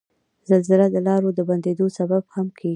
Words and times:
زلزله 0.49 0.87
د 0.91 0.95
لارو 1.07 1.29
د 1.37 1.39
بندیدو 1.49 1.85
سبب 1.97 2.23
هم 2.35 2.47
کیږي. 2.57 2.69